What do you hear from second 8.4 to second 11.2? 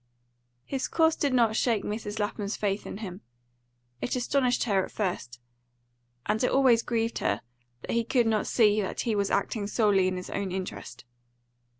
see that he was acting solely in his own interest.